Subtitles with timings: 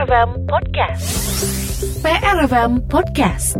[0.00, 1.08] PRFM Podcast.
[2.00, 3.52] PRFM Podcast.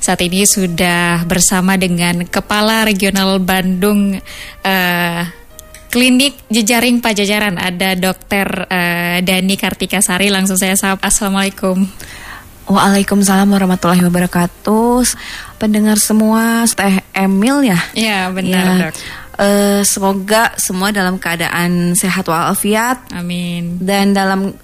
[0.00, 4.16] Saat ini sudah bersama dengan Kepala Regional Bandung
[4.64, 5.20] uh,
[5.92, 10.32] Klinik Jejaring Pajajaran ada Dokter uh, Dani Kartika Sari.
[10.32, 11.04] Langsung saya sapa.
[11.04, 11.84] Assalamualaikum.
[12.64, 15.04] Waalaikumsalam warahmatullahi wabarakatuh.
[15.60, 17.80] Pendengar semua, Teh Emil ya.
[17.92, 18.88] Iya benar ya.
[18.88, 19.23] dok.
[19.34, 23.02] Uh, semoga semua dalam keadaan sehat walafiat.
[23.10, 23.82] Amin.
[23.82, 24.54] Dan dalam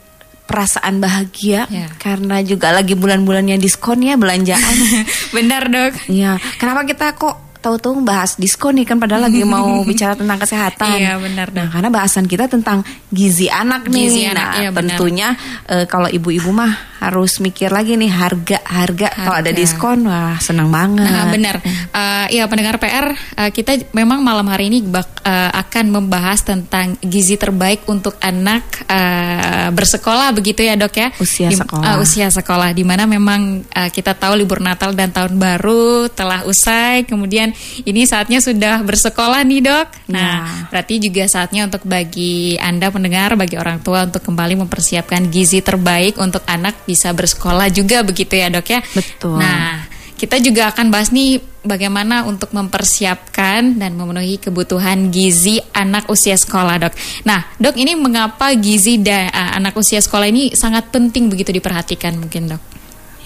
[0.51, 1.87] perasaan bahagia ya.
[2.03, 4.75] karena juga lagi bulan-bulannya diskon ya belanjaan.
[5.37, 5.93] Benar dok.
[6.11, 6.43] Iya.
[6.59, 10.97] Kenapa kita kok tahu-tahu bahas diskon nih kan padahal lagi mau bicara tentang kesehatan.
[10.97, 11.53] Iya benar.
[11.53, 14.09] Nah karena bahasan kita tentang gizi anak nih.
[14.09, 15.29] Gizi anak, nah iya, tentunya
[15.69, 20.69] uh, kalau ibu-ibu mah harus mikir lagi nih harga harga, kalau ada diskon wah senang
[20.69, 21.09] banget.
[21.09, 21.57] Nah, benar.
[21.97, 27.01] Uh, ya pendengar PR uh, kita memang malam hari ini bak, uh, akan membahas tentang
[27.01, 31.09] gizi terbaik untuk anak uh, bersekolah begitu ya dok ya.
[31.17, 31.97] Usia di, sekolah.
[31.97, 36.45] Uh, usia sekolah di mana memang uh, kita tahu libur Natal dan tahun baru telah
[36.45, 37.57] usai kemudian
[37.89, 39.89] ini saatnya sudah bersekolah nih dok.
[40.13, 40.69] Nah, ya.
[40.69, 46.21] berarti juga saatnya untuk bagi anda pendengar, bagi orang tua untuk kembali mempersiapkan gizi terbaik
[46.21, 48.81] untuk anak bisa bersekolah juga begitu ya dok ya.
[48.83, 49.39] Betul.
[49.39, 49.87] Nah,
[50.21, 56.77] kita juga akan bahas nih bagaimana untuk mempersiapkan dan memenuhi kebutuhan gizi anak usia sekolah,
[56.77, 56.95] Dok.
[57.25, 62.21] Nah, Dok, ini mengapa gizi da, uh, anak usia sekolah ini sangat penting begitu diperhatikan
[62.21, 62.63] mungkin, Dok?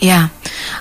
[0.03, 0.29] Ya,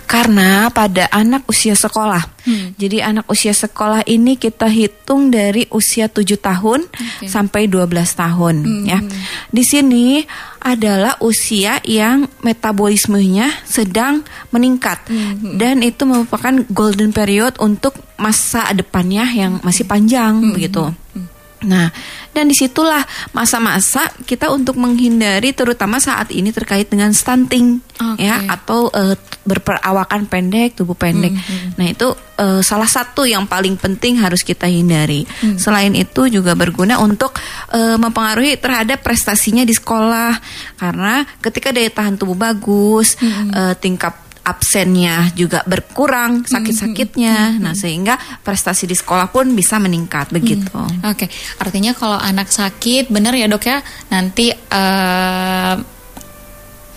[0.09, 2.21] karena pada anak usia sekolah.
[2.43, 2.75] Hmm.
[2.75, 7.31] Jadi anak usia sekolah ini kita hitung dari usia 7 tahun okay.
[7.31, 8.83] sampai 12 tahun hmm.
[8.83, 8.99] ya.
[9.47, 10.21] Di sini
[10.59, 15.55] adalah usia yang metabolismenya sedang meningkat hmm.
[15.55, 20.51] dan itu merupakan golden period untuk masa depannya yang masih panjang hmm.
[20.51, 20.83] begitu.
[21.15, 21.27] Hmm.
[21.63, 21.95] Nah,
[22.33, 28.25] dan di situlah masa-masa kita untuk menghindari terutama saat ini terkait dengan stunting okay.
[28.27, 31.35] ya atau uh, berperawakan pendek, tubuh pendek.
[31.35, 31.69] Mm -hmm.
[31.75, 32.07] Nah, itu
[32.39, 35.27] uh, salah satu yang paling penting harus kita hindari.
[35.43, 35.59] Mm.
[35.59, 37.35] Selain itu juga berguna untuk
[37.75, 40.39] uh, mempengaruhi terhadap prestasinya di sekolah
[40.79, 43.47] karena ketika daya tahan tubuh bagus, mm -hmm.
[43.51, 47.35] uh, tingkat absennya juga berkurang sakit-sakitnya.
[47.35, 47.63] Mm -hmm.
[47.63, 50.67] Nah, sehingga prestasi di sekolah pun bisa meningkat begitu.
[50.75, 51.07] Mm.
[51.07, 51.29] Oke, okay.
[51.63, 53.79] artinya kalau anak sakit, benar ya dok ya,
[54.11, 55.75] nanti uh,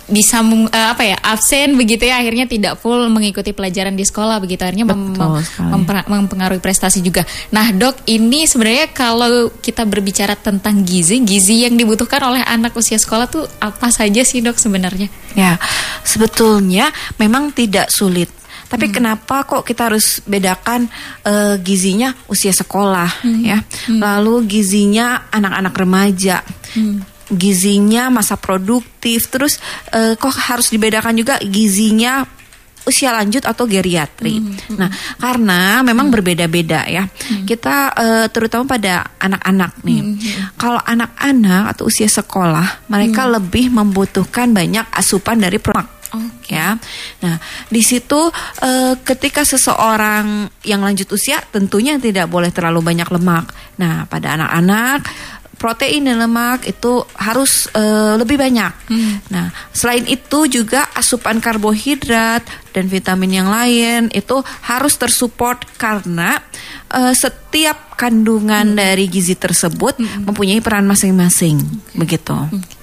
[0.06, 4.62] bisa uh, apa ya absen begitu ya akhirnya tidak full mengikuti pelajaran di sekolah begitu
[4.62, 7.26] akhirnya mem mem mempengaruhi prestasi juga.
[7.50, 13.02] Nah dok ini sebenarnya kalau kita berbicara tentang gizi gizi yang dibutuhkan oleh anak usia
[13.02, 15.10] sekolah tuh apa saja sih dok sebenarnya?
[15.34, 15.58] Ya
[16.06, 18.30] sebetulnya memang tidak sulit.
[18.66, 18.94] Tapi hmm.
[18.94, 20.90] kenapa kok kita harus bedakan
[21.22, 23.42] uh, gizinya usia sekolah hmm.
[23.42, 24.00] ya, hmm.
[24.02, 26.38] lalu gizinya anak-anak remaja.
[26.74, 29.58] Hmm gizinya masa produktif terus
[29.90, 32.22] uh, kok harus dibedakan juga gizinya
[32.86, 34.38] usia lanjut atau geriatri.
[34.38, 34.76] Mm -hmm.
[34.78, 36.14] Nah, karena memang mm -hmm.
[36.14, 37.02] berbeda-beda ya.
[37.02, 37.44] Mm -hmm.
[37.44, 40.00] Kita uh, terutama pada anak-anak nih.
[40.06, 40.54] Mm -hmm.
[40.54, 43.36] Kalau anak-anak atau usia sekolah, mereka mm -hmm.
[43.42, 45.95] lebih membutuhkan banyak asupan dari lemak.
[46.40, 46.56] Okay.
[46.56, 46.76] ya.
[47.22, 47.36] Nah,
[47.68, 48.30] di situ
[48.62, 53.50] uh, ketika seseorang yang lanjut usia tentunya tidak boleh terlalu banyak lemak.
[53.76, 55.06] Nah, pada anak-anak
[55.56, 58.72] protein dan lemak itu harus uh, lebih banyak.
[58.92, 59.14] Hmm.
[59.32, 62.44] Nah, selain itu juga asupan karbohidrat
[62.76, 66.38] dan vitamin yang lain itu harus tersupport karena
[66.92, 68.78] uh, setiap kandungan hmm.
[68.78, 70.28] dari gizi tersebut hmm.
[70.28, 71.56] mempunyai peran masing-masing.
[71.56, 71.96] Okay.
[71.96, 72.36] Begitu.
[72.36, 72.75] Hmm.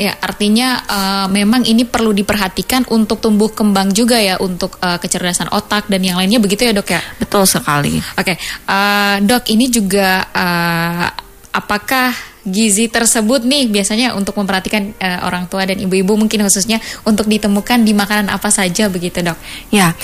[0.00, 5.50] Ya, artinya uh, memang ini perlu diperhatikan untuk tumbuh kembang juga ya untuk uh, kecerdasan
[5.54, 7.00] otak dan yang lainnya begitu ya, Dok ya?
[7.20, 7.98] Betul sekali.
[8.18, 8.36] Oke, okay.
[8.68, 11.06] uh, Dok, ini juga uh,
[11.54, 12.10] apakah
[12.44, 16.76] gizi tersebut nih biasanya untuk memperhatikan uh, orang tua dan ibu-ibu mungkin khususnya
[17.08, 19.40] untuk ditemukan di makanan apa saja begitu dok?
[19.72, 19.96] Ya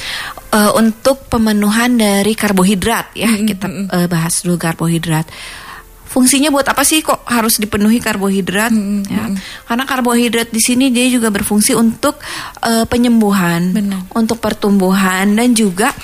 [0.57, 3.47] uh, untuk pemenuhan dari karbohidrat ya mm -hmm.
[3.47, 5.29] kita uh, bahas dulu karbohidrat.
[6.11, 8.75] Fungsinya buat apa sih kok harus dipenuhi karbohidrat?
[8.75, 9.01] Mm -hmm.
[9.07, 9.25] ya.
[9.71, 12.19] Karena karbohidrat di sini dia juga berfungsi untuk
[12.67, 14.11] uh, penyembuhan, Benar.
[14.19, 15.95] untuk pertumbuhan dan juga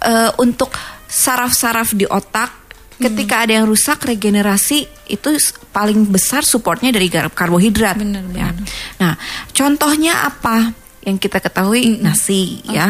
[0.00, 0.72] uh, untuk
[1.04, 2.64] saraf-saraf di otak
[2.94, 5.28] Ketika ada yang rusak regenerasi itu
[5.74, 7.98] paling besar supportnya dari karbohidrat.
[7.98, 8.54] Benar, ya.
[9.02, 9.18] Nah,
[9.50, 10.70] contohnya apa?
[11.02, 12.78] Yang kita ketahui mm nasi okay.
[12.78, 12.88] ya.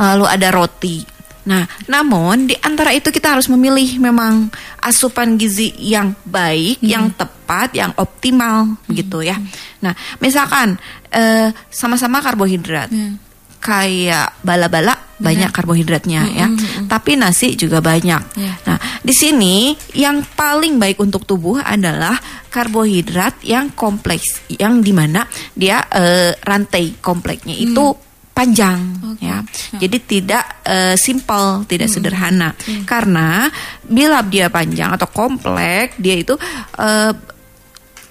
[0.00, 1.15] Lalu ada roti.
[1.46, 4.50] Nah, namun di antara itu kita harus memilih memang
[4.82, 6.90] asupan gizi yang baik, hmm.
[6.90, 8.90] yang tepat, yang optimal hmm.
[8.90, 9.38] begitu ya.
[9.80, 10.76] Nah, misalkan
[11.14, 12.90] uh, sama-sama karbohidrat.
[12.90, 13.26] Hmm
[13.66, 15.54] kayak bala-bala banyak yeah.
[15.54, 16.38] karbohidratnya mm -hmm.
[16.38, 16.46] ya.
[16.86, 18.22] Tapi nasi juga banyak.
[18.38, 18.56] Yeah.
[18.62, 22.14] Nah, di sini yang paling baik untuk tubuh adalah
[22.46, 25.26] karbohidrat yang kompleks, yang di mana
[25.56, 28.05] dia eh, rantai kompleksnya itu
[28.36, 28.78] panjang
[29.16, 29.24] Oke.
[29.24, 29.40] ya.
[29.80, 32.52] Jadi tidak eh, simple, tidak sederhana.
[32.84, 33.48] Karena
[33.80, 36.36] bila dia panjang atau kompleks, dia itu
[36.76, 37.12] eh,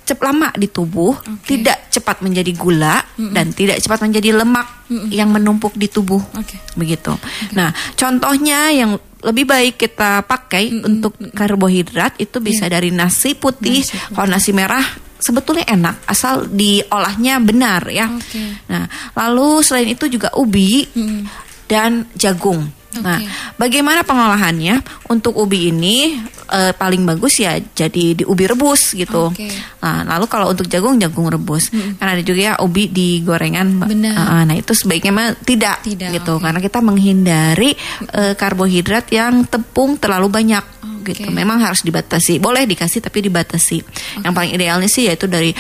[0.06, 5.74] cep lama di tubuh, tidak cepat menjadi gula dan tidak cepat menjadi lemak yang menumpuk
[5.74, 6.22] di tubuh.
[6.38, 6.62] Oke.
[6.78, 7.10] Begitu.
[7.58, 13.82] Nah, contohnya yang lebih baik kita pakai untuk karbohidrat itu bisa dari nasi putih.
[13.82, 14.14] Nasi putih.
[14.14, 14.86] Kalau nasi merah
[15.26, 18.06] sebetulnya enak asal diolahnya benar ya.
[18.14, 18.62] Oke.
[18.70, 18.86] Nah,
[19.18, 21.22] lalu selain itu juga ubi Mm.
[21.66, 22.70] dan jagung.
[22.96, 23.28] Nah, Oke.
[23.60, 24.80] bagaimana pengolahannya?
[25.10, 29.34] Untuk ubi ini eh, paling bagus ya jadi di ubi rebus gitu.
[29.34, 29.50] Oke.
[29.82, 31.74] Nah, lalu kalau untuk jagung jagung rebus.
[31.74, 33.82] Kan ada juga ya ubi di gorengan.
[33.84, 34.16] Benar.
[34.16, 36.46] Ah, nah, itu sebaiknya mah tidak, Tidak, gitu oke.
[36.46, 37.74] karena kita menghindari
[38.14, 40.64] eh, karbohidrat yang tepung terlalu banyak
[41.06, 41.14] Oke.
[41.16, 41.30] gitu.
[41.30, 42.38] Memang harus dibatasi.
[42.38, 43.78] Boleh dikasih tapi dibatasi.
[44.20, 45.54] Yang paling idealnya sih yaitu dari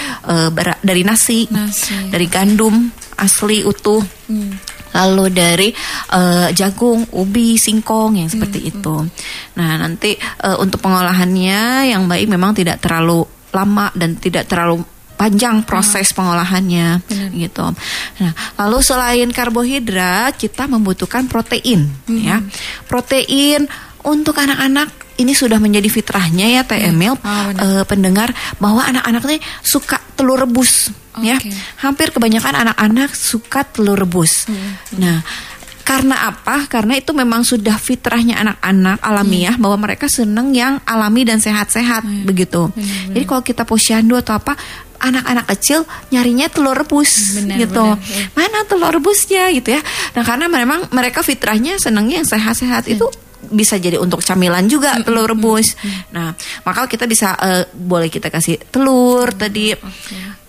[0.49, 2.09] bara- dari nasi, Nasi.
[2.09, 4.01] dari gandum asli utuh.
[4.25, 4.57] Hmm.
[4.91, 5.69] Lalu dari
[6.09, 8.95] eh, jagung, ubi, singkong yang seperti Hmm, itu.
[9.53, 13.21] Nah, nanti eh, untuk pengolahannya yang baik memang tidak terlalu
[13.51, 14.83] lama dan tidak terlalu
[15.15, 17.07] panjang proses pengolahannya Hmm.
[17.07, 17.29] Benar.
[17.33, 17.65] gitu.
[18.19, 22.19] Nah, lalu selain karbohidrat, kita membutuhkan protein Hmm.
[22.19, 22.37] ya.
[22.85, 23.67] Protein
[24.01, 27.61] untuk anak-anak ini sudah menjadi fitrahnya ya Emil Ah, benar.
[27.63, 28.29] eh, pendengar
[28.59, 30.91] bahwa anak-anak nih suka telur rebus
[31.23, 31.39] ya.
[31.39, 31.51] Oke.
[31.79, 34.51] Hampir kebanyakan anak-anak suka telur rebus.
[34.51, 35.23] Hmm, Nah,
[35.85, 36.65] karena apa?
[36.67, 42.67] Karena itu memang sudah fitrahnya anak-anak alamiah bahwa mereka seneng yang alami dan sehat-sehat begitu.
[42.73, 44.57] Benar, Jadi kalau kita posyandu atau apa
[44.95, 47.85] anak-anak kecil nyarinya telur rebus Benar, gitu.
[47.85, 48.23] benar, ya.
[48.33, 49.81] Mana telur rebusnya gitu ya.
[50.17, 53.05] Nah, karena memang mereka fitrahnya senengnya yang sehat-sehat itu
[53.51, 55.75] bisa jadi untuk camilan juga telur rebus.
[56.11, 56.33] Nah,
[56.65, 59.73] maka kita bisa eh, boleh kita kasih telur tadi.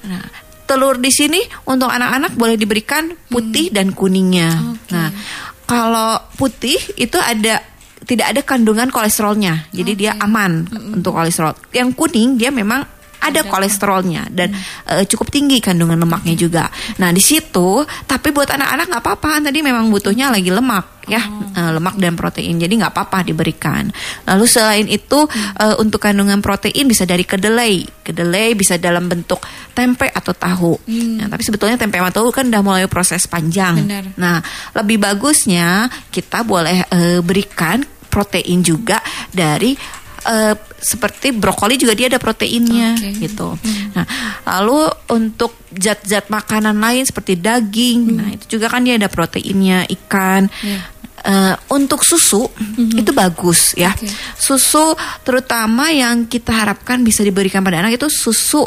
[0.07, 0.25] Nah,
[0.67, 1.41] telur di sini
[1.71, 4.51] untuk anak-anak boleh diberikan putih dan kuningnya.
[4.75, 4.93] Oke.
[4.93, 5.09] Nah,
[5.67, 7.63] kalau putih itu ada
[8.07, 10.63] tidak ada kandungan kolesterolnya, jadi dia aman
[10.95, 11.59] untuk kolesterol.
[11.75, 12.87] Yang kuning dia memang
[13.21, 14.53] ada kolesterolnya dan
[14.91, 16.65] eh, cukup tinggi kandungan lemaknya juga.
[17.01, 19.31] Nah di situ, tapi buat anak-anak nggak apa-apa.
[19.49, 21.23] Tadi memang butuhnya lagi lemak ya,
[21.55, 22.59] eh, lemak dan protein.
[22.59, 23.89] Jadi nggak apa-apa diberikan.
[24.27, 25.27] Lalu selain itu
[25.59, 28.05] eh, untuk kandungan protein bisa dari kedelai.
[28.07, 29.43] Kedelai bisa dalam bentuk
[29.75, 30.73] tempe atau tahu.
[31.21, 33.83] Nah, tapi sebetulnya tempe sama tahu kan udah mulai proses panjang.
[33.83, 34.05] Benar.
[34.17, 34.39] Nah,
[34.73, 39.77] lebih bagusnya kita boleh eh, berikan protein juga dari
[40.27, 43.17] eh, seperti brokoli juga dia ada proteinnya Oke.
[43.17, 43.57] gitu.
[43.97, 44.05] Nah,
[44.45, 50.47] lalu untuk zat-zat makanan lain seperti daging, nah itu juga kan dia ada proteinnya, ikan.
[50.63, 50.81] Iya.
[51.27, 52.47] Eh, untuk susu
[52.79, 53.91] itu bagus ya.
[53.91, 54.07] Oke.
[54.39, 54.95] Susu
[55.27, 58.63] terutama yang kita harapkan bisa diberikan pada anak itu susu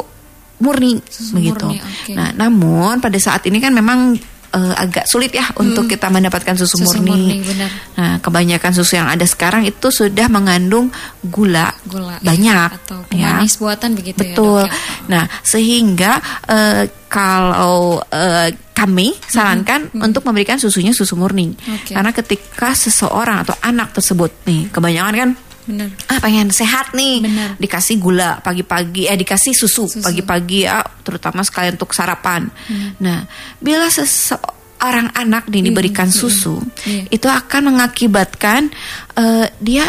[0.60, 1.64] murni Susu begitu.
[1.64, 2.12] murni, oke.
[2.12, 4.12] Nah, namun pada saat ini kan memang
[4.54, 7.10] eh, agak sulit ya untuk kita mendapatkan susu, Susu murni.
[7.10, 7.70] murni, benar.
[7.96, 10.90] Nah, kebanyakan susu yang ada sekarang itu sudah mengandung
[11.22, 13.42] gula, Gula ya, banyak atau ya.
[13.58, 14.66] buatan begitu Betul.
[14.66, 14.70] ya.
[14.70, 14.74] Ya?
[15.08, 16.12] Nah, sehingga
[16.48, 21.52] eh, kalau eh, kami sarankan untuk memberikan susunya susu murni.
[21.52, 21.92] Oke.
[21.92, 25.30] Karena ketika seseorang atau anak tersebut nih, kebanyakan kan
[25.70, 25.88] Benar.
[26.06, 27.50] ah pengen sehat nih Benar.
[27.56, 30.02] dikasih gula pagi-pagi eh dikasih susu, Susu.
[30.02, 32.98] pagi-pagi ya terutama sekali untuk sarapan Hmm.
[32.98, 33.22] nah
[33.56, 37.04] bila seseorang anak nih diberikan susu Iya.
[37.08, 38.68] itu akan mengakibatkan
[39.14, 39.86] eh, dia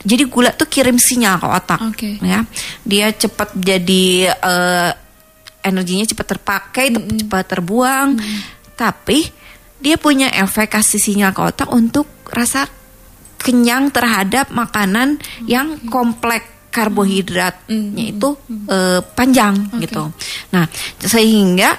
[0.00, 2.10] jadi gula tuh kirim sinyal ke otak Oke.
[2.18, 2.40] ya
[2.82, 4.90] dia cepat jadi eh,
[5.60, 8.08] energinya cepat terpakai tep- cepat terbuang
[8.72, 9.28] tapi
[9.76, 12.64] dia punya efek kasih sinyal ke otak untuk rasa
[13.38, 18.36] kenyang terhadap makanan yang kompleks karbohidratnya itu
[18.68, 19.88] eh, panjang Oke.
[19.88, 20.04] gitu.
[20.52, 20.68] Nah,
[21.00, 21.74] sehingga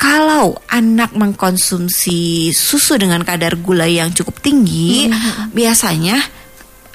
[0.00, 5.12] kalau anak mengkonsumsi susu dengan kadar gula yang cukup tinggi,
[5.52, 6.16] biasanya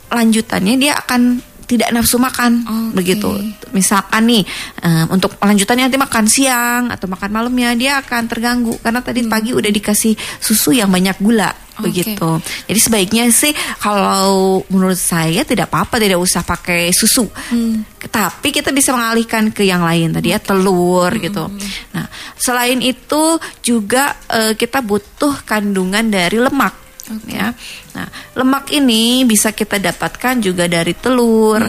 [0.09, 3.01] lanjutannya dia akan tidak nafsu makan Oke.
[3.01, 3.29] begitu.
[3.73, 4.43] Misalkan nih
[4.85, 9.51] eh, untuk lanjutannya nanti makan siang atau makan malamnya dia akan terganggu karena tadi pagi
[9.51, 11.49] udah dikasih susu yang banyak gula
[11.81, 11.91] Oke.
[11.91, 12.29] begitu.
[12.69, 17.27] Jadi sebaiknya sih kalau menurut saya tidak apa-apa tidak usah pakai susu.
[18.05, 21.49] Tapi kita bisa mengalihkan ke yang lain tadi ya telur gitu.
[21.91, 22.05] Nah,
[22.37, 26.84] selain itu juga eh, kita butuh kandungan dari lemak
[27.29, 27.53] ya.
[27.93, 31.61] Nah, lemak ini bisa kita dapatkan juga dari telur.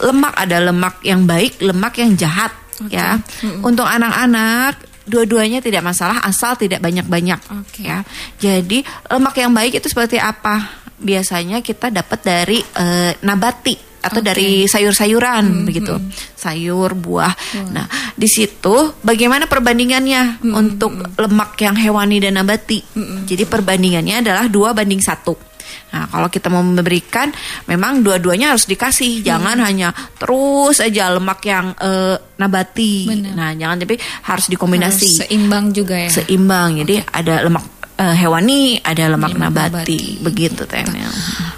[0.00, 2.52] Lemak ada lemak yang baik, lemak yang jahat
[2.88, 3.20] ya.
[3.60, 7.84] Untuk anak-anak dua-duanya tidak masalah asal tidak banyak-banyak Oke.
[7.84, 8.00] ya.
[8.40, 8.80] Jadi
[9.12, 10.84] lemak yang baik itu seperti apa?
[10.94, 14.28] biasanya kita dapat dari eh, nabati atau Oke.
[14.28, 15.96] dari sayur-sayuran begitu,
[16.36, 17.32] sayur, buah.
[17.72, 22.84] Nah, di situ bagaimana perbandingannya untuk lemak yang hewani dan nabati?
[23.24, 25.34] Jadi perbandingannya adalah dua banding satu.
[25.94, 27.30] Nah, kalau kita mau memberikan,
[27.70, 33.06] memang dua-duanya harus dikasih, jangan hanya terus aja lemak yang eh, nabati.
[33.06, 33.32] Benar.
[33.38, 33.94] Nah, jangan tapi
[34.26, 36.10] harus dikombinasi Harus seimbang juga ya.
[36.10, 36.82] seimbang.
[36.82, 40.00] Jadi ada lemak eh, hewani, ada lemak Lemak nabati, nabati.
[40.20, 41.10] begitu Temel.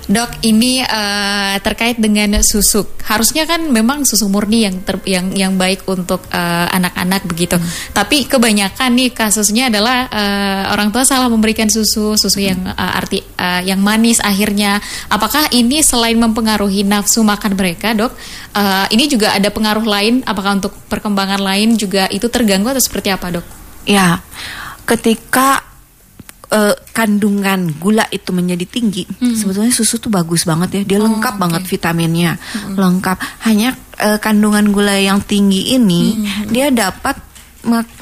[0.06, 2.86] Dok, ini eh, terkait dengan susu.
[3.02, 7.58] Harusnya kan memang susu murni yang ter- yang yang baik untuk eh, anak-anak begitu.
[7.90, 13.18] Tapi kebanyakan nih kasusnya adalah eh, orang tua salah memberikan susu, susu yang eh, arti
[13.18, 14.78] eh, yang manis akhirnya.
[15.10, 18.14] Apakah ini selain mempengaruhi nafsu makan mereka, Dok?
[18.54, 23.10] eh, ini juga ada pengaruh lain apakah untuk perkembangan lain juga itu terganggu atau seperti
[23.10, 23.46] apa, Dok?
[23.90, 24.22] Ya,
[24.86, 25.65] ketika
[26.48, 29.02] eh, kandungan gula itu menjadi tinggi,
[29.34, 30.82] sebetulnya susu tuh bagus banget ya.
[30.86, 31.42] Dia Oh, lengkap oke.
[31.42, 32.32] banget vitaminnya,
[32.72, 33.16] lengkap.
[33.42, 37.16] Hanya eh, kandungan gula yang tinggi ini dia dapat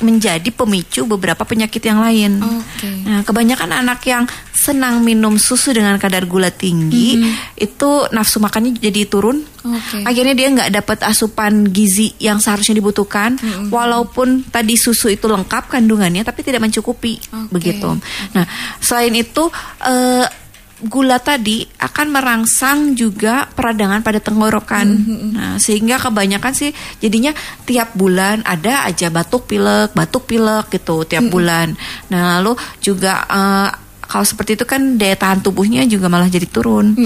[0.04, 2.38] menjadi pemicu beberapa penyakit yang lain.
[2.38, 2.88] Oke.
[3.08, 7.20] Nah, kebanyakan anak yang senang minum susu dengan kadar gula tinggi
[7.56, 9.40] itu nafsu makannya jadi turun.
[9.64, 10.04] Oke.
[10.04, 13.40] Akhirnya dia nggak dapat asupan gizi yang seharusnya dibutuhkan,
[13.72, 17.50] walaupun tadi susu itu lengkap kandungannya, tapi tidak mencukupi Oke.
[17.52, 17.88] begitu.
[18.36, 18.44] Nah,
[18.78, 19.48] selain itu
[19.80, 20.43] eh,
[20.82, 24.86] gula tadi akan merangsang juga peradangan pada tenggorokan.
[25.34, 27.30] Nah, sehingga kebanyakan sih jadinya
[27.62, 31.78] tiap bulan ada aja batuk pilek, batuk pilek gitu tiap bulan.
[32.10, 33.68] Nah, lalu juga eh,
[34.02, 36.98] kalau seperti itu kan daya tahan tubuhnya juga malah jadi turun.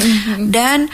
[0.49, 0.89] Dan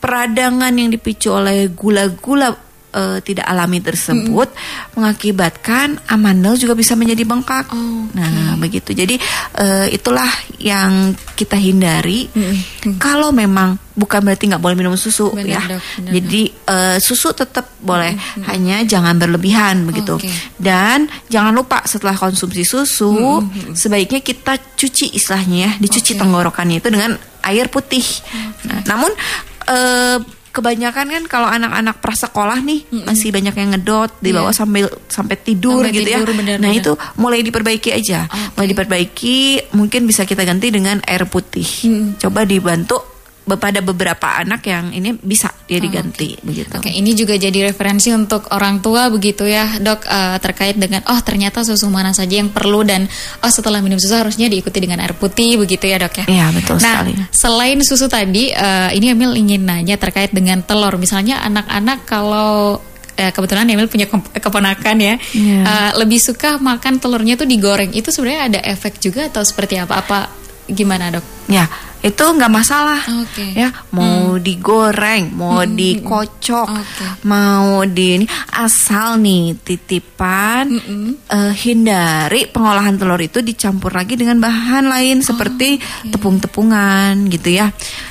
[0.00, 4.48] peradangan yang dipicu oleh gula-gula eh, tidak alami tersebut
[4.94, 7.70] mengakibatkan amandel juga bisa menjadi bengkak.
[8.14, 8.92] Nah, begitu.
[8.92, 9.16] Jadi
[9.58, 10.28] eh, itulah
[10.58, 12.28] yang kita hindari.
[13.00, 15.60] Kalau memang bukan berarti nggak boleh minum susu Benar, ya.
[15.76, 18.16] Dok, benar, Jadi eh, susu tetap boleh,
[18.48, 20.16] hanya jangan berlebihan begitu.
[20.16, 20.30] Oke.
[20.56, 23.44] Dan jangan lupa setelah konsumsi susu
[23.76, 26.20] sebaiknya kita cuci istilahnya ya, dicuci Oke.
[26.20, 28.04] tenggorokannya itu dengan air putih.
[28.68, 29.10] Nah, namun
[29.68, 30.18] eh,
[30.50, 35.82] kebanyakan kan kalau anak-anak prasekolah nih masih banyak yang ngedot di bawah sambil sampai tidur
[35.82, 36.34] Sampai gitu tidur, ya.
[36.34, 36.82] benar, nah benar.
[36.82, 38.58] itu mulai diperbaiki aja, Oke.
[38.58, 39.36] mulai diperbaiki
[39.78, 41.66] mungkin bisa kita ganti dengan air putih.
[42.18, 42.98] Coba dibantu
[43.40, 46.70] pada beberapa anak yang ini bisa dia diganti begitu.
[46.76, 51.18] Oke, ini juga jadi referensi untuk orang tua begitu ya, dok eh, terkait dengan oh
[51.18, 53.10] ternyata susu mana saja yang perlu dan
[53.42, 56.24] oh setelah minum susu harusnya diikuti dengan air putih begitu ya dok ya.
[56.30, 57.12] Iya, betul nah, sekali.
[57.34, 60.94] selain susu tadi, eh, ini Emil ingin nanya terkait dengan telur.
[60.94, 62.78] Misalnya anak-anak kalau
[63.18, 65.60] eh, kebetulan Emil punya kep- keponakan ya, Iya.
[65.66, 67.90] eh, lebih suka makan telurnya tuh digoreng.
[67.90, 69.98] Itu sebenarnya ada efek juga atau seperti apa?
[69.98, 70.18] Apa
[70.70, 71.24] gimana dok?
[71.50, 71.66] Ya,
[72.00, 73.00] itu nggak masalah.
[73.20, 73.52] Oke.
[73.52, 77.06] Ya, mau digoreng, mau dikocok, Oke.
[77.28, 78.26] mau di ini
[78.56, 80.66] asal nih titipan
[81.28, 85.78] eh, hindari pengolahan telur itu dicampur lagi dengan bahan lain seperti
[86.08, 87.68] tepung-tepungan gitu ya.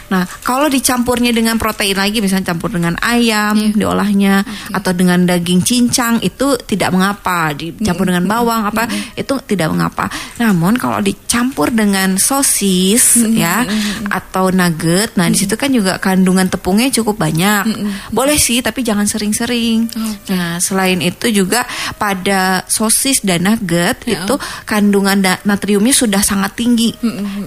[0.09, 3.73] Nah, kalau dicampurnya dengan protein lagi misalnya campur dengan ayam Iya.
[3.73, 4.33] diolahnya
[4.73, 10.09] atau dengan daging cincang itu tidak mengapa, dicampur dengan bawang apa itu tidak mengapa.
[10.37, 13.63] Namun kalau dicampur dengan sosis ya
[14.09, 17.63] atau nugget, nah di situ kan juga kandungan tepungnya cukup banyak.
[18.09, 19.87] Boleh sih tapi jangan sering-sering.
[19.89, 20.33] Oke.
[20.33, 21.63] Nah, selain itu juga
[21.95, 24.25] pada sosis dan nugget Ya.
[24.25, 24.35] itu
[24.65, 26.91] kandungan natriumnya sudah sangat tinggi.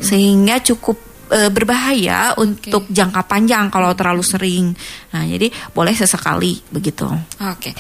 [0.00, 4.66] Sehingga cukup eh, berbahaya untuk jangka panjang kalau terlalu sering.
[5.16, 7.08] Nah, jadi boleh sesekali begitu.
[7.40, 7.72] Oke.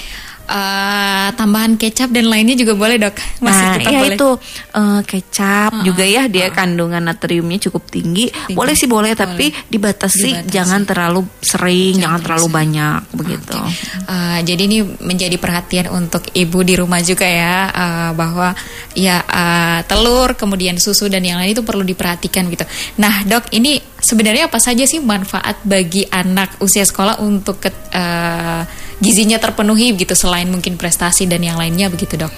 [0.52, 3.16] Eh, tambahan kecap dan lainnya juga boleh dok.
[3.40, 4.16] Masih nah, tetap iya boleh.
[4.20, 4.28] itu
[4.76, 6.52] eh, kecap Ah, juga ya dia ah.
[6.52, 8.28] kandungan natriumnya cukup tinggi.
[8.28, 8.52] Tinggi.
[8.52, 10.52] Boleh sih boleh tapi dibatasi, Dibatasi.
[10.52, 13.56] jangan terlalu sering, jangan, Jangan terlalu terlalu banyak begitu.
[14.04, 18.52] Eh, jadi ini menjadi perhatian untuk ibu di rumah juga ya eh, bahwa
[18.92, 22.68] ya eh, telur kemudian susu dan yang lain itu perlu diperhatikan gitu.
[23.00, 28.91] Nah dok ini sebenarnya apa saja sih manfaat bagi anak usia sekolah untuk ke- eh,
[29.02, 32.32] gizinya terpenuhi gitu selain mungkin prestasi dan yang lainnya begitu dok?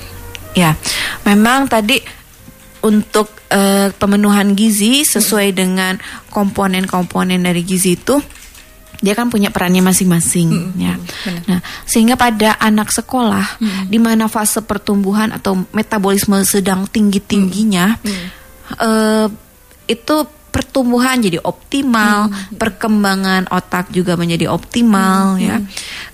[0.56, 0.72] Ya,
[1.28, 2.00] memang tadi
[2.80, 6.00] untuk eh, pemenuhan gizi sesuai dengan
[6.32, 8.16] komponen-komponen dari gizi itu
[9.04, 10.96] dia kan punya perannya masing-masing ya.
[10.96, 11.44] benar.
[11.44, 18.00] Nah, sehingga pada anak sekolah di mana fase pertumbuhan atau metabolisme sedang tinggi-tingginya
[18.80, 19.28] eh,
[19.84, 20.16] itu
[20.54, 25.58] pertumbuhan jadi optimal, perkembangan otak juga menjadi optimal ya.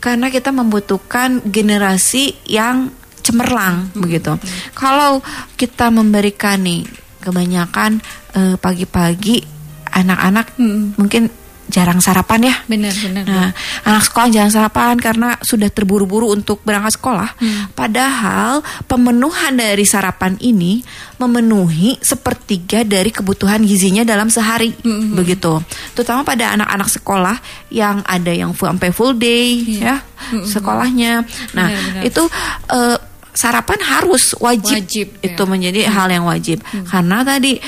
[0.00, 2.88] Karena kita membutuhkan generasi yang
[3.20, 4.40] cemerlang begitu.
[4.72, 5.20] Kalau
[5.60, 6.88] kita memberikan nih
[7.20, 8.00] kebanyakan
[8.32, 9.60] eh, pagi-pagi
[9.92, 10.94] anak-anak Hmm.
[10.96, 11.28] mungkin
[11.70, 12.54] jarang sarapan ya.
[12.66, 13.24] Benar, benar.
[13.24, 13.48] Nah,
[13.86, 17.30] anak sekolah jangan sarapan karena sudah terburu-buru untuk berangkat sekolah.
[17.38, 17.70] Hmm.
[17.72, 20.82] Padahal pemenuhan dari sarapan ini
[21.16, 25.62] memenuhi sepertiga dari kebutuhan gizinya dalam sehari, Hmm, begitu.
[25.94, 27.36] Terutama pada anak-anak sekolah
[27.70, 30.02] yang ada yang full, sampai full day Iya.
[30.02, 31.22] ya sekolahnya.
[31.54, 32.02] Nah, Benar-benar.
[32.04, 32.22] itu
[32.68, 32.98] eh,
[33.30, 35.48] sarapan harus wajib, Wajib, itu ya.
[35.48, 37.62] menjadi hal yang wajib karena tadi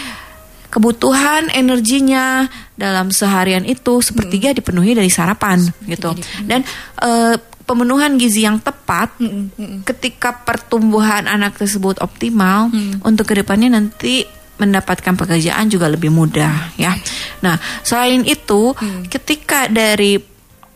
[0.69, 2.49] kebutuhan energinya
[2.83, 6.47] dalam seharian itu sepertiga dipenuhi dari sarapan gitu dipenuhi.
[6.51, 6.61] dan
[6.99, 9.79] eh, pemenuhan gizi yang tepat Mm-mm, mm-mm.
[9.87, 12.75] ketika pertumbuhan anak tersebut optimal
[13.07, 14.27] untuk ke depannya nanti
[14.59, 16.95] mendapatkan pekerjaan juga lebih mudah ya.
[17.41, 18.75] Nah selain itu
[19.07, 20.19] ketika dari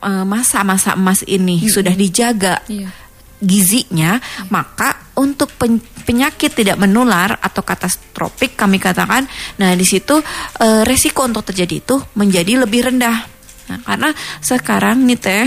[0.01, 2.89] eh, masa-masa emas ini sudah dijaga Iya.
[3.37, 4.17] gizinya,
[4.49, 9.25] maka untuk pen- penyakit tidak menular atau katastropik kami katakan,
[9.57, 10.21] nah di situ
[10.61, 13.35] eh, resiko untuk terjadi itu menjadi lebih rendah.
[13.67, 15.47] Nah, karena sekarang nih teh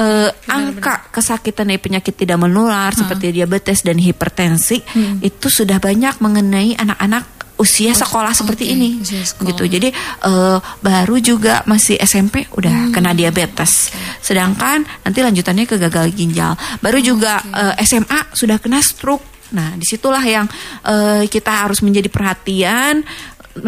[0.00, 4.80] eh, angka kesakitan dari penyakit tidak menular seperti diabetes dan hipertensi
[5.20, 9.46] itu sudah banyak mengenai anak-anak usia sekolah seperti oke, ini sekolah.
[9.52, 9.64] gitu.
[9.66, 9.88] Jadi
[10.24, 13.90] eh, baru juga masih SMP udah kena diabetes.
[14.22, 16.54] Sedangkan nanti lanjutannya ke gagal ginjal.
[16.78, 19.26] Baru juga eh, SMA sudah kena stroke.
[19.48, 20.46] Nah, di situlah yang
[20.86, 23.02] eh, kita harus menjadi perhatian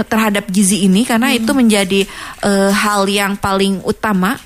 [0.06, 2.06] terhadap gizi ini karena itu menjadi
[2.46, 4.38] eh, hal yang paling utama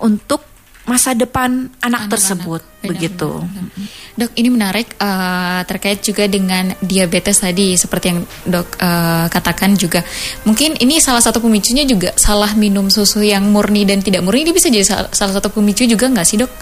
[0.00, 0.53] untuk
[0.84, 2.12] masa depan anak, Anak-anak.
[2.12, 3.30] tersebut Benar, begitu.
[3.40, 3.88] benar, benar.
[4.14, 10.04] Dok, ini menarik eh, terkait juga dengan diabetes tadi seperti yang dok eh, katakan juga.
[10.44, 14.44] Mungkin ini salah satu pemicunya juga salah minum susu yang murni dan tidak murni.
[14.44, 16.52] Ini bisa jadi sal- salah satu pemicu juga nggak sih dok?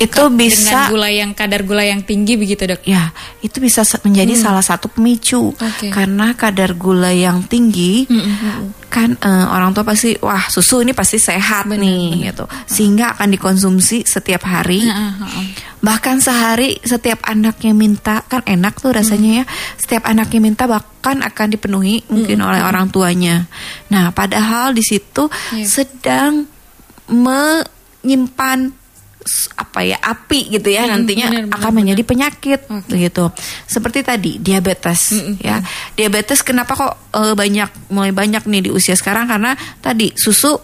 [0.00, 2.80] Itu Dengan bisa gula yang kadar gula yang tinggi begitu dok?
[2.82, 5.68] Ya, itu bisa menjadi salah satu pemicu Hmm.
[5.68, 5.92] Oke.
[5.92, 8.72] karena kadar gula yang tinggi Mm-mm.
[8.88, 12.24] kan eh, orang tua pasti wah susu ini pasti sehat Benar, nih benar.
[12.32, 14.82] gitu sehingga akan dikonsumsi setiap hari
[15.78, 19.44] bahkan sehari setiap anaknya minta kan enak tuh rasanya ya
[19.76, 23.46] setiap anaknya minta bahkan akan dipenuhi mungkin oleh orang tuanya
[23.88, 25.66] nah padahal di situ Iya.
[25.66, 26.32] sedang
[27.08, 28.72] menyimpan
[29.70, 32.90] apa ya api gitu ya Mm, nantinya benar, benar, akan menjadi penyakit Oke.
[32.90, 33.24] begitu
[33.64, 35.56] seperti tadi diabetes Mm, mm, ya
[35.94, 39.30] diabetes kenapa kok eh, banyak mulai banyak nih di usia sekarang?
[39.30, 40.58] Karena tadi susu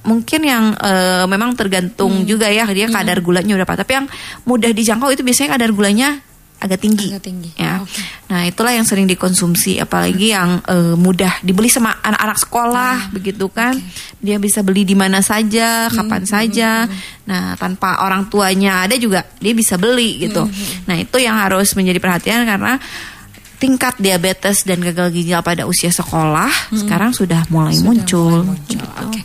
[0.00, 4.06] mungkin yang eh, memang tergantung juga ya dia kadar gulanya berapa tapi yang
[4.48, 6.24] mudah dijangkau itu biasanya kadar gulanya
[6.58, 7.78] agak tinggi, Agak tinggi, ya.
[7.84, 8.02] Oke.
[8.28, 13.72] Nah itulah yang sering dikonsumsi apalagi yang eh, mudah dibeli sama anak-anak sekolah begitu kan
[14.20, 16.84] dia bisa beli di mana saja kapan saja
[17.24, 20.44] nah tanpa orang tuanya ada juga dia bisa beli gitu
[20.84, 22.76] nah itu yang harus menjadi perhatian karena
[23.58, 28.76] tingkat diabetes dan gagal ginjal pada usia sekolah sekarang sudah mulai Sudah muncul, mulai muncul.
[28.76, 29.02] gitu.
[29.08, 29.20] Oke.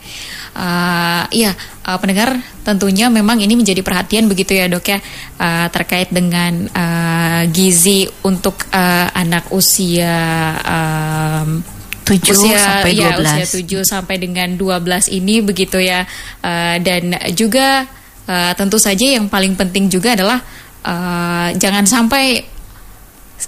[0.54, 5.02] Eh, iya, eh, pendengar tentunya memang ini menjadi perhatian begitu ya dok ya
[5.42, 10.13] eh, terkait dengan eh, gizi untuk eh, anak usia
[10.62, 11.66] em,
[12.06, 13.26] 7 usia sampai ya, 12.
[13.26, 16.06] usia 7 sampai dengan 12 ini begitu ya
[16.46, 17.89] Eh, dan juga
[18.30, 20.38] eh, tentu saja yang paling penting juga adalah
[20.86, 22.46] eh, jangan sampai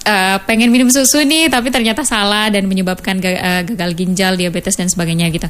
[0.02, 4.90] eh, pengen minum susu nih tapi ternyata salah dan menyebabkan ga- gagal ginjal, diabetes dan
[4.90, 5.46] sebagainya gitu.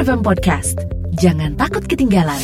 [0.00, 0.80] PRFM Podcast.
[1.20, 2.40] Jangan takut ketinggalan.